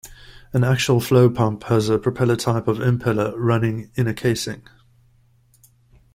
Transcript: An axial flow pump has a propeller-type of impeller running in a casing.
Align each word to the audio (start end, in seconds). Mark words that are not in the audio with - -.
An 0.51 0.63
axial 0.63 0.99
flow 0.99 1.29
pump 1.29 1.65
has 1.65 1.87
a 1.87 1.99
propeller-type 1.99 2.67
of 2.67 2.79
impeller 2.79 3.35
running 3.37 3.91
in 3.93 4.07
a 4.07 4.15
casing. 4.15 4.63